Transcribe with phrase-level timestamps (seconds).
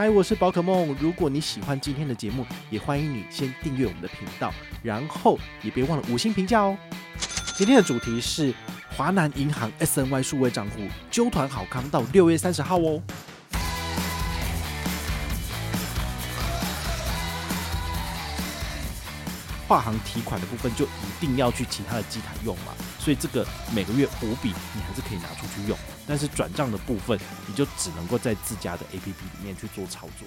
[0.00, 0.96] 嗨，我是宝可梦。
[0.98, 4.50] 如果你喜欢今天的节目，也欢迎你先订阅我们的频道，
[4.82, 6.74] 然后也别忘了五星评价哦。
[7.54, 8.54] 今天的主题是
[8.96, 12.98] 华南银行 SNY 数位账户揪团好康到六月三十号哦。
[19.70, 30.26] 跨行提款的部分就一定要去其他的机台用嘛，所以这个每个月五笔你还是可以拿出去用，但是转账的部分你就只能够在自家的 APP 里面去做操作。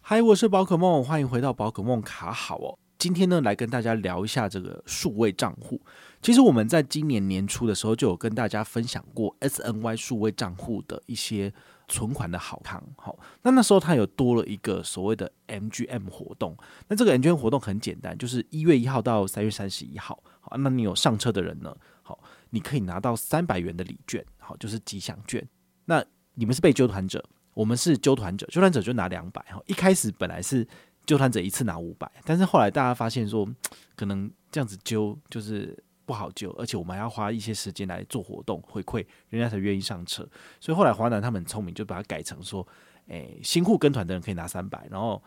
[0.00, 2.78] 嗨，我是宝可梦，欢迎回到宝可梦卡好哦。
[2.96, 5.80] 今天呢，来跟大家聊一下这个数位账户。
[6.22, 11.52] 其实我们在今年年初的时候就有跟大家分享过 SNY 数位账户的一些
[11.90, 12.82] 存款的好康。
[12.96, 16.56] 好，那那时候它有多了一个所谓的 MGM 活动。
[16.88, 20.18] 那这个 MGM 活动很简单，就是一月一号到三月三十一号。
[20.40, 21.76] 好，那你有上车的人呢？
[22.00, 25.46] 好，你可以拿到三百元的礼券，好，就是吉祥券。
[25.84, 26.02] 那
[26.34, 29.42] 你们是被揪团者，我们是揪团者，揪团者就拿两百。
[29.50, 30.66] 哈，一开始本来是。
[31.06, 33.48] 揪团者一次拿五百，但是后来大家发现说，
[33.96, 35.76] 可能这样子揪就是
[36.10, 40.28] 不好揪，而且我们还要花一些时间来做活动回馈，人家才愿意上车。
[40.58, 42.66] 所以后来华南他们很聪明，就把它改成说，
[43.06, 45.22] 诶，新户跟团的人可以拿三百，然后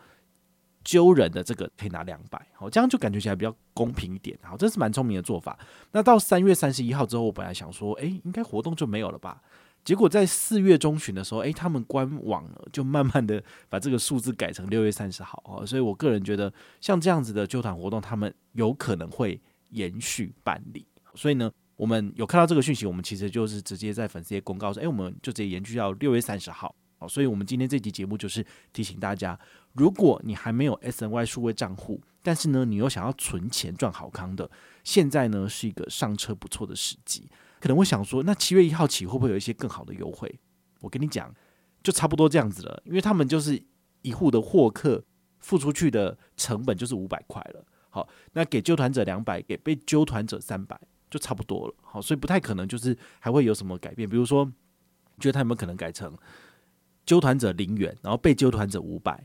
[0.84, 4.38] 揪人的这个可以拿两百，好，这样就感觉起来比较公平一点。
[4.42, 5.58] 好，这是蛮聪明的做法。
[5.92, 9.40] 那到三月三十一号之后，我本来想说，诶，应该活动就没有了吧？
[9.82, 19.38] 结果在四月中旬的时候，诶，他们官网就慢慢的把这个数字改成六月三十号哦，所以我个人觉得像这样子的揪团活动，他们有可能会
[19.74, 20.86] 延续办理。
[21.14, 26.74] 所以呢，我们有看到这个讯息，我们其实就是直接在粉丝页公告说，诶，我们就直接延续到六月三十号。
[26.98, 29.38] 好，所以我们今天这集节目就是提醒大家，
[29.72, 34.48] 如果你还没有 SNY 数位账户，但是呢，你又想要存钱赚好康的，
[34.84, 37.28] 现在呢是一个上车不错的时机。
[37.60, 40.32] 可能会想说，那七月一号起会不会有一些更好的优惠？
[40.80, 41.34] 我跟你讲，
[41.82, 43.60] 就差不多这样子了，因为他们就是
[44.02, 45.02] 一户的获客
[45.40, 47.64] 付出去的成本就是五百块了。
[47.94, 50.76] 好，那给揪团者两百，给被揪团者三百，
[51.08, 51.74] 就差不多了。
[51.80, 54.08] 好，所以不太可能就是还会有什么改变。
[54.08, 54.44] 比如说，
[55.20, 56.12] 觉得他有没有可能改成
[57.06, 59.24] 纠团者零元，然后被纠团者五百？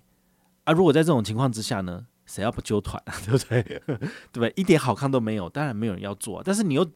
[0.66, 3.14] 啊，如果在这种情况之下呢，谁要不揪团啊？
[3.26, 3.64] 对不对？
[3.90, 3.98] 对
[4.34, 4.54] 不对？
[4.56, 6.44] 一点好康都没有，当然没有人要做。
[6.46, 6.88] 但是你又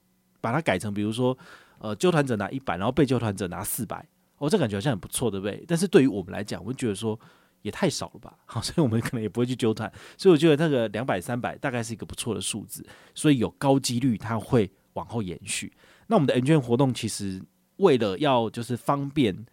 [0.41, 1.35] 把它改成，比如说，
[1.79, 4.07] 呃，纠团者拿一百，然后被纠团者拿四百，
[4.37, 5.65] 哦，这感觉好像很不错，对不对？
[5.67, 7.19] 但是对于我们来讲，我们觉得说
[7.63, 9.91] 也太少了吧， 好，所以我们可能也不会去纠团。
[10.15, 12.85] 所以我觉得那个两百、三百大概是一个不错的数字，
[13.15, 15.73] 所以有高几率它会往后延续。
[16.05, 17.41] 那我们的 M 券活动其实
[17.77, 19.45] 为了要就是方便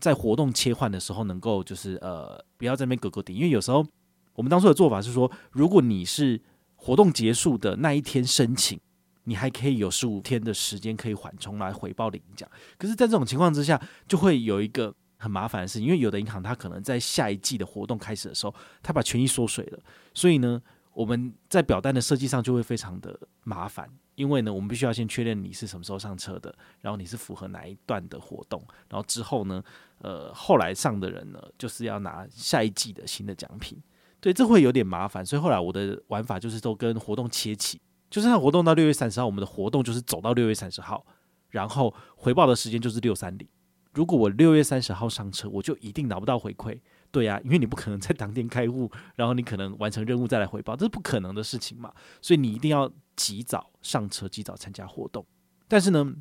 [0.00, 3.86] 在活动切换的时候能够就是呃不要在那边格格顶，因为有时候
[4.34, 6.40] 我们当初的做法是说，如果你是
[6.74, 8.80] 活动结束的那一天申请。
[9.28, 19.78] 你还可以有十五天的时间可以缓冲来回报领奖，可是，在这种情况之下，就会有一个很麻烦的事情，因为有的银行它可能在下一季的活动开始的时候，它把权益缩水了，
[20.14, 20.60] 所以呢，
[20.92, 29.62] 我们在表单的设计上就会非常的麻烦，因为呢，我们必须要先确认你是什么时候上车的，然后你是符合哪一段的活动，然后之后呢，
[29.98, 33.80] 呃，后来上的人呢，就是要拿下一季的新的奖品，
[34.20, 37.80] 对，这会有点麻烦，所以后来我的玩法就是都跟活动切起。
[38.08, 41.04] 就是它活动到六月三十号，我们的活动就是走到六月三十号，
[41.50, 43.46] 然后回报的时间就是六三零。
[43.96, 46.78] 如果我六月三十号上车，我就一定拿不到回馈。
[47.10, 51.90] 对呀、啊，因为你不可能在当天开户，然后你可能完成任务再来回报，这是不可能的事情嘛。
[52.20, 55.24] 所以你一定要及早上车，及早参加活动。
[55.66, 56.14] 但是呢，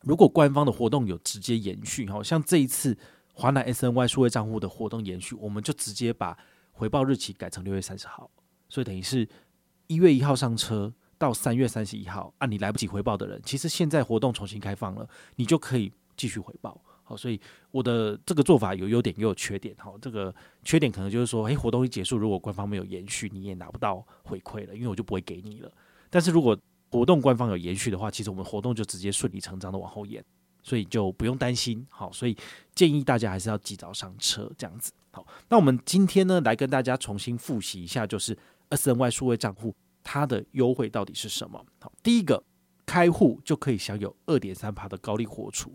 [0.00, 2.96] 如果官方的活动有直接延续，好像这一次
[3.34, 6.36] 华南 SNY 数位账户的活动延续，我们就直接把
[6.72, 8.30] 回报日期改成六月三十号，
[8.70, 9.28] 所以等于是
[9.86, 10.94] 一月一号上车。
[11.20, 15.04] 到三月三十一号啊，你来不及回报的人，其实现在活动重新开放了，
[15.34, 16.80] 你就可以继续回报。
[17.08, 17.40] 好，所以
[17.70, 19.74] 我的这个做法有优点也有缺点。
[19.78, 25.72] 好，这个缺点可能就是说，诶，活动一结束，如果官方没有延续，你也拿不到回馈了，因为我就不会给你了。
[26.10, 26.54] 但是如果
[26.90, 30.22] 活动官方有延续的话，其实我们活动就直接顺理成章的往后延，
[30.62, 31.86] 所以就不用担心。
[31.88, 32.36] 好，所以
[32.74, 34.92] 建议大家还是要及早上车，这样子。
[35.10, 38.36] 好，那我们今天呢，来跟大家重新复习一下，就是
[38.68, 39.74] SNY 数位账户。
[40.04, 41.62] 它的优惠到底是什么？
[41.80, 42.42] 好，第一个
[42.86, 45.72] 开户就可以享有二点三趴的高利活储，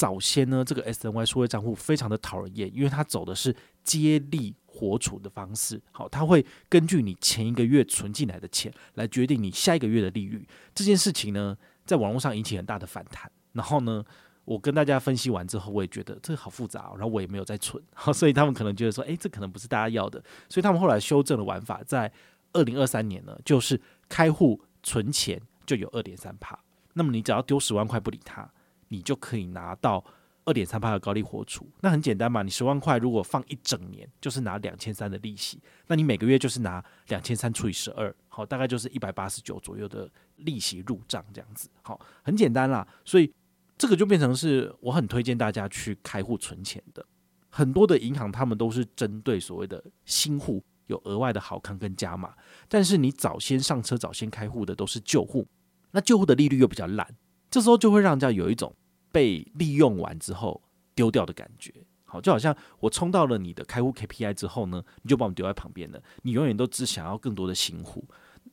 [0.00, 3.54] 早先呢，这个 SNY 数位账户非常的讨人厌，因为它走的是
[3.84, 5.78] 接力活储的方式。
[5.92, 10.48] 好，它会根据你前一个月存进来的钱来决定你下一个月的利率。
[10.74, 11.54] 这件事情呢，
[11.84, 13.30] 在网络上引起很大的反弹。
[13.52, 14.02] 然后呢，
[14.46, 17.84] 我跟大家分析完之后，我也觉得这个好复杂，然后我也没有再存。
[17.92, 20.18] 好，所以他们可能觉得说，诶，这可能不是大家要的。
[20.48, 22.10] 所以他们后来修正了玩法，在
[22.54, 26.58] 二零二三年呢，就是开户存钱就有二点三趴。
[26.94, 28.50] 那么你只要丢十万块不理他。
[28.90, 30.04] 你就可以拿到
[30.44, 32.42] 二点三趴的高利活储，那很简单嘛。
[32.42, 42.84] 你十万块如果放一整年，就是拿两千三的利息，那你每个月就是拿两千三除以十二，好，大概就是一百八十九左右的利息入账这样子，好，很简单啦。
[43.04, 43.32] 所以
[43.78, 47.04] 这个就变成是我很推荐大家去开户存钱的。
[47.48, 52.34] 很多的银行他们都是针对所谓的新户有额外的好康跟加码，
[52.68, 55.46] 但是你早先上车早先开户的都是旧户，
[55.92, 57.06] 那旧户的利率又比较烂，
[57.50, 58.74] 这时候就会让人家有一种。
[59.12, 60.62] 被利用完之后
[60.94, 61.72] 丢掉的感觉，
[62.04, 66.02] 好，就好像我冲到了你的开户 KPI 之后呢，你就把我们丢在旁边了。
[66.22, 68.04] 你永远都只想要更多的新户。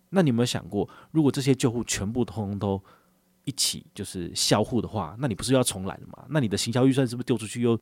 [0.09, 2.81] 那你有没有想过，如果这些旧户全部通通都
[3.43, 6.25] 一起就是销户的话，那你不是要重来了吗？
[6.29, 7.77] 那你的行销预算是不是丢出去又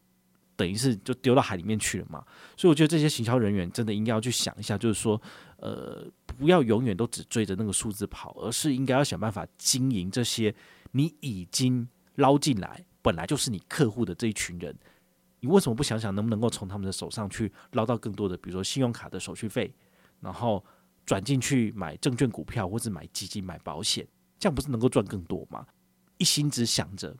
[0.55, 2.23] 等于是就丢到海里面去了嘛？
[2.57, 5.21] 所以我觉得这些行销人员真的应该要去想一下，就是说，
[5.57, 10.55] 呃，不要永远都只追着那个数字跑，而是应该要想办法经营这些
[10.91, 11.87] 你已经。
[12.15, 14.75] 捞进来本来就是你客户的这一群人，
[15.39, 19.73] 你为什么不想想能不能够从他们的手上去捞到更多的，比如说信用卡的手续费，
[20.21, 20.63] 然后
[21.05, 24.07] 转进去买证券、股票或者买基金、买保险，
[24.39, 25.65] 这样不是能够赚更多吗？
[26.17, 27.15] 一心只想着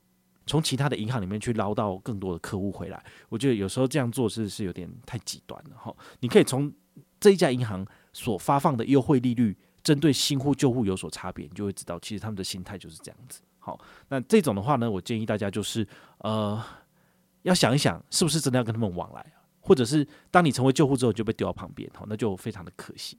[0.47, 5.95] 从其他的银行里面去捞到更多的客户回来，我觉得有时候这样做是是有点太极端了哈。
[6.19, 6.73] 你可以从
[7.19, 13.41] 这一家银行所发放的优惠利率，针对新户旧户有所差别，你就会知道其实他们的心态就是这样子。
[13.65, 13.79] 好，
[14.09, 15.87] 那这种的话呢，我建议大家就是，
[16.19, 16.63] 呃，
[17.41, 23.17] 要想一想，是不是真的要跟他们往来，或者是当你成为救护之后就被丢到旁边，好，那就非常的可惜。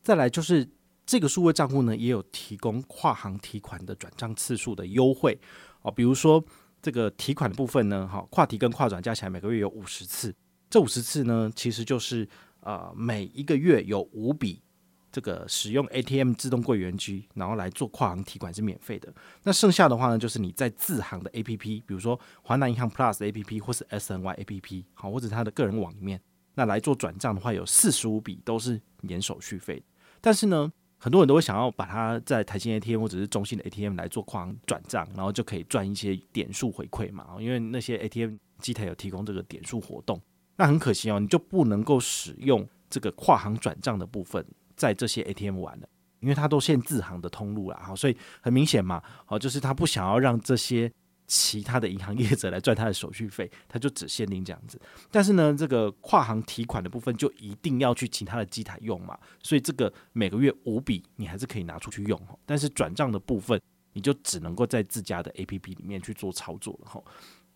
[0.00, 0.64] 再来就是
[1.04, 5.36] 这个数位账户呢，也有提供跨行提款的转账次数的优惠
[5.82, 6.40] 哦，比如说
[6.80, 10.32] 这个提款的部分呢，哈，跨提跟跨转加起来每个月有五十次，
[10.70, 12.28] 这五十次呢，其实就是
[12.60, 14.62] 呃每一个月有五笔。
[15.12, 19.12] 这个使用 ATM 自动柜员机，然后来做跨行提款是免费的。
[19.42, 26.20] 那剩下的话呢，就是你在自行的 APP，比如说华南银行 Plus APP 或是 SNY APP，好，或者他的个人网里面，
[26.54, 29.82] 那来做转账的话，有四十五笔都是免手续费。
[30.20, 37.26] 但是呢，很多人都会想要把它在台新 ATM 或者是中信的 ATM 来做跨行转账，然后就可以赚一些点数回馈嘛。
[37.40, 40.20] 因为那些 ATM 机台有提供这个点数活动，
[40.56, 44.44] 那很可惜哦，你就不能够使用这个跨行转账的部分。
[44.80, 45.86] 在这些 ATM 玩的，
[46.20, 50.90] 因为它都限自行的通路了，好，所以很明显嘛，好，就是他不想要让这些
[51.26, 54.80] 其他的银行业者来赚他的手续费，他就只限定这样子。
[55.10, 63.60] 但是呢，这个跨行提款的部分就一定要去其他的机台用嘛，所以这个每个月五笔你还是可以拿出去用，但是转账的部分
[63.92, 67.02] 你就只能够在自家的 APP 里面去做操作了哈。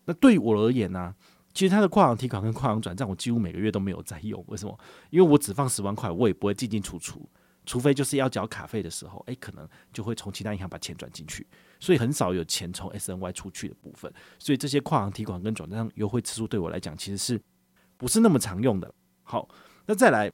[0.05, 1.15] 那对我而言呢、
[1.55, 4.43] 其实它的跨行提款跟跨行转账，我几乎每个月都没有在用。
[4.49, 4.77] 为什么？
[5.09, 7.27] 因为我只放十万块，我也不会进进出出，
[7.65, 11.47] 除非就是要缴卡费的时候，诶，可能就会从其他银行把钱转进去，
[11.79, 14.13] 所以很少有钱从 SNY 出去的部分。
[14.37, 17.41] 所以这些跨行提款跟转账优惠次数对我来讲，其实是
[17.95, 18.93] 不是那么常用的。
[19.23, 19.47] 好，
[19.85, 20.29] 那再来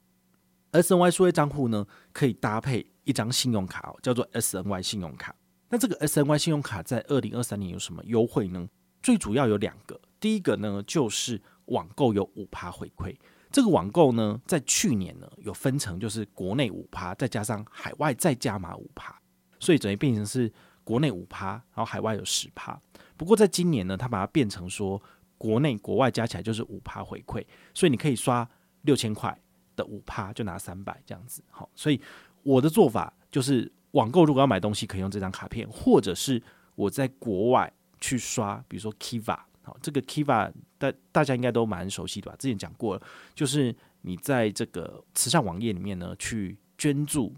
[0.72, 5.36] SNY 数位账户呢，可以搭配一张信用卡哦，叫做 SNY 信用卡。
[5.70, 8.68] 那这个 SNY 信用卡在二零二三年有什么优惠呢？
[9.04, 10.01] 最主要有两个。
[10.22, 13.14] 第一个呢，就是网购有五趴回馈。
[13.52, 19.14] 这个网购呢，在去年呢有分成，就是国内五趴，再加上海外再加码五趴，
[19.60, 20.50] 所以等于变成是
[20.86, 22.80] 国内五趴，然后海外有十趴。
[23.18, 25.02] 不过在今年呢，它把它变成说，
[25.38, 28.48] 国内国外加起来就是五趴回馈，所以你可以刷
[28.84, 29.38] 六千块
[29.76, 31.44] 的五趴就拿三百这样子。
[31.50, 32.00] 好，所以
[32.44, 36.42] 我的做法就是，网购如果要买东西，可以用这张卡片，或者是
[36.76, 39.38] 我在国外去刷，比如说 Kiva。
[39.82, 42.36] 这个 Kiva 大大家应该都蛮熟悉的吧？
[42.38, 43.02] 之前讲过了，
[43.34, 47.36] 就是你在这个慈善网页里面呢，去捐助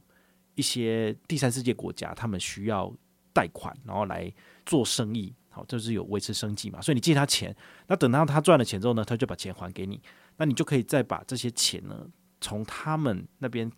[0.56, 2.94] 一些第三世界国家，他们需要
[3.34, 4.32] 贷款，然后来
[4.66, 6.82] 做生意，好，就是有维持生计嘛。
[6.82, 7.56] 所以你借他钱，
[7.88, 10.02] 那等到他赚了钱之后呢，他就把钱还给你，
[10.38, 12.08] 那你就可以再把这些钱呢，
[12.40, 13.72] 从他们那边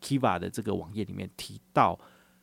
[0.00, 1.98] Kiva 的这个网页里面提到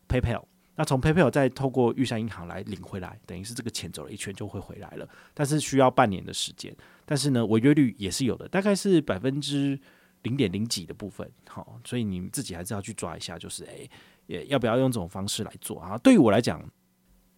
[0.08, 0.44] PayPal。
[0.80, 6.74] 那从 PayPal 再透过玉山银行来领回来，等于是这个钱走了一圈就会回来了，但是需要半年的时间。
[7.06, 9.78] 但是呢，违约率也是有的，大概是百分之
[10.22, 11.30] 零点零几的部分。
[11.50, 13.92] 好，所以你们自己还是要去抓一下，就是诶，
[14.28, 15.98] 也要不要用这种方式来做啊？
[15.98, 16.66] 对于我来讲，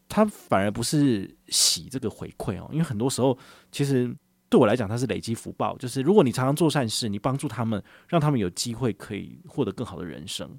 [0.07, 3.35] 它反而不是洗这个回馈哦，因为很多时候
[3.71, 4.15] 其实
[4.51, 5.75] 对我来讲，它是累积福报。
[5.79, 10.55] 就是如果你常常做善事，你帮助他们，让他们有机会可以获得更好的人生，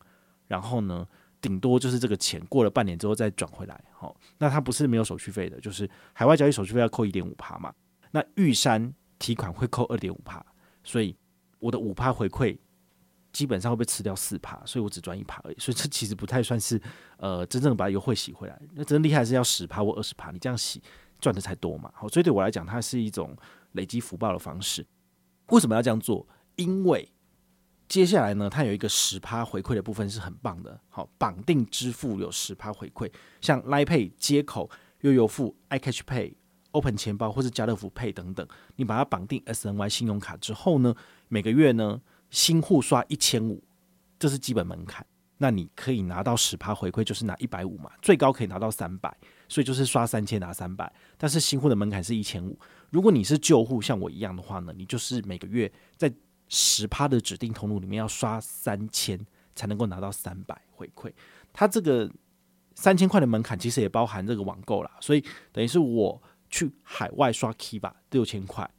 [0.49, 1.07] 然后呢，
[1.43, 3.79] 顶多就是这个钱过了半年之后再转回来。
[3.93, 7.71] 好，那它不是没有手续费的，就是海外交易手续费要扣一点五趴嘛。
[8.11, 10.43] 那玉山提款会扣二点五趴，
[10.83, 11.15] 所以
[11.59, 12.57] 我的五趴回馈。
[13.33, 16.79] 基本上会被吃掉四趴，所以我只赚一趴而已，所以这其实不太算是
[17.17, 18.61] 呃真正把优惠洗回来。
[18.75, 20.83] 那真正厉害是要十趴或二十趴，你这样洗
[21.19, 21.91] 赚的才多嘛。
[21.95, 23.35] 好，所以对我来讲，它是一种
[23.73, 24.87] 累积福报的方式。
[25.47, 26.29] 为什么要这样做？
[26.57, 27.11] 因为
[27.93, 30.81] 接下来呢，它有一个十趴回馈的部分是很棒的。
[30.89, 34.71] 好，绑定支付有十趴回馈，像 l i Pay 接口、
[35.03, 36.33] 悠游付、iCash Pay、
[36.71, 40.95] Open 钱包或是家乐福 Pay 等等，你把它绑定 SNY 信用卡之后呢，
[41.29, 42.01] 每个月呢。
[42.31, 43.63] 新户刷一千五，
[44.19, 45.07] 这是基本门槛。
[45.37, 49.15] 那你可以拿到十趴回馈，就是拿一百五嘛，最高可以拿到三百，
[49.51, 50.91] 所以就是刷三千拿三百。
[51.19, 52.59] 但是新户的门槛是一千五。
[52.89, 56.11] 如果你是旧户，像我一样的话呢，你就是每个月在
[56.55, 59.19] 十趴的指定通路里面要刷三千，
[59.57, 61.11] 才能够拿到三百回馈。
[61.51, 62.11] 它这个
[62.75, 68.71] 三千块的门槛其实也包含这个网购啦，所以等于是我去海外刷 Kiva 六千块。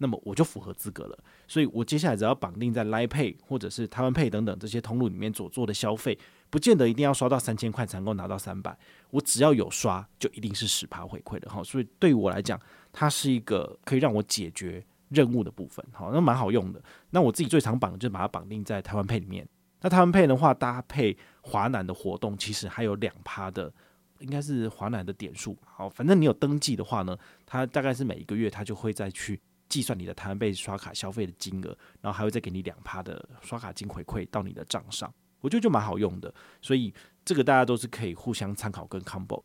[0.00, 6.16] 那么我就符合资格了，所以我接下来只要绑定在 l i e Pay 或者是台湾 Pay 等等这些通路里面所做的消费，
[6.50, 8.78] 不见得一定要刷到三千块才能够拿到三百，
[9.10, 11.64] 我只要有刷就一定是十趴回馈的哈。
[11.64, 12.60] 所以对我来讲，
[12.92, 16.82] 它是一个可以让我解决任务的部分，好，那蛮好用的。
[17.10, 19.46] 那我自己最常绑的就是把它绑定在台湾配里面。
[19.80, 23.72] 那台湾配的话，搭配华南的活动，其实还有两趴的，
[24.20, 25.56] 应该是华南的点数。
[25.64, 29.40] 好，反正你有登记的话呢，它大概是每一个月它就会再去。
[29.68, 35.12] 计算你的台湾贝刷卡消费的金额，然后还会再给你两趴的刷卡金回馈到你的账上，
[35.42, 36.34] 我觉得就蛮好用的。
[36.62, 36.90] 所以
[37.22, 39.42] 这个大家都是可以互相参考跟 combo。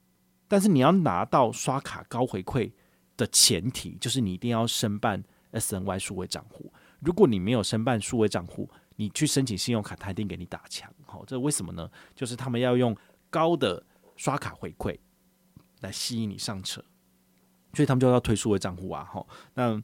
[0.47, 2.71] 但是你要拿到刷卡高回馈
[3.17, 5.21] 的前提，就是你一定要申办
[5.53, 6.71] SNY 数位账户。
[6.99, 10.91] 如果你没有申办数位账户，你去申请信用卡，他一定给你打枪。
[11.05, 11.89] 好，这为什么呢？
[12.13, 12.95] 就是他们要用
[13.29, 13.81] 高的
[14.15, 14.99] 刷卡回馈
[15.79, 16.83] 来吸引你上车，
[17.73, 19.07] 所以他们就要推数位账户啊。
[19.09, 19.81] 好，那。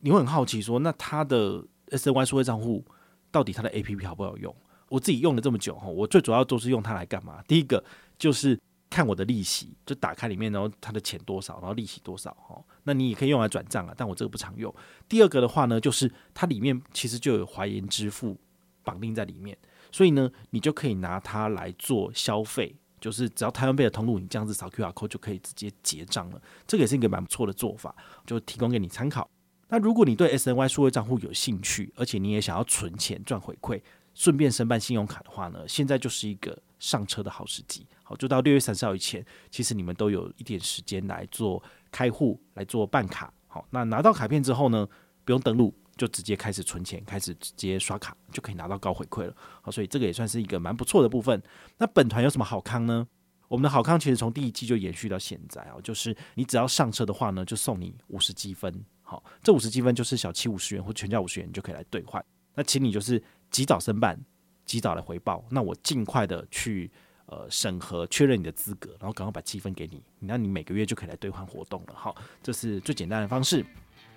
[0.00, 2.84] 你会很好奇说，那他的 SNY 数位账户
[3.32, 4.54] 到底他的 APP 好不好用？
[4.88, 7.42] 我自己用了这么久哈，我最主要都是用它来干嘛？
[7.48, 7.84] 第一个
[8.16, 8.56] 就是
[8.90, 12.62] 看我的利息，就打开里面，然后它的钱多少，然后利息多少哈。
[12.84, 14.74] 那你也可以用来转账啊，但我这个不常用。
[15.08, 18.36] 第二个的话呢，就是它里面其实就有华研支付
[18.82, 19.56] 绑定在里面，
[19.92, 26.40] 所以呢，你就可以拿它来做消费，就是只要台湾币的通路，你这样子扫 QR code 就可以直接结账了。
[26.66, 27.94] 这个也是一个蛮不错的做法，
[28.26, 29.28] 就提供给你参考。
[29.68, 33.78] 那如果你对 SNY 数位账户有兴趣，而且你也想要存钱赚回馈，
[34.14, 37.86] 顺便申办信用卡的话呢，现在就是一个上车的好时机。
[38.08, 41.62] 好，就到六月三十号以前，其实你们都有一点时间来做
[41.92, 43.30] 开户、来做办卡。
[43.46, 44.88] 好，那拿到卡片之后呢，
[45.26, 49.36] 不用登录，就直接开始存钱，开始直接刷卡，就可以拿到高回馈了。
[49.60, 51.42] 好，所以这个也算是一个蛮不错的部分。
[51.76, 53.06] 那本团有什么好康呢？
[53.46, 58.82] 我们的好康其实从第一季就延续到现在啊，就是你只要上车的话呢，就送你五十积分。
[59.02, 62.24] 好，这五十积分就是小七五十元或全家五十元，你就可以来兑换。
[62.54, 64.18] 那请你就是及早申办，
[64.64, 65.44] 及早来回报。
[65.50, 66.90] 那我尽快的去
[67.28, 70.02] 呃审核确认你的资格，然后赶快把积分给你。
[70.18, 71.94] 那你每个月就可以来兑换活动了。
[71.94, 73.64] 好，这是最简单的方式。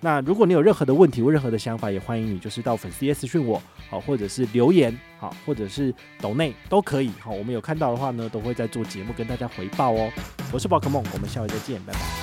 [0.00, 7.10] 那如果你有任何的问题或任何的想法，也欢迎你就是到粉丝页私讯我，好，或者是留言，好，或者是抖内都可以。
[7.20, 10.10] 好，我们有看到的话呢，都会在做节目跟大家回报哦。
[10.52, 12.21] 我是宝可梦，我们下回再见，拜拜。